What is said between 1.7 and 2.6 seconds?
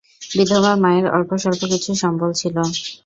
কিছু সম্বল ছিল।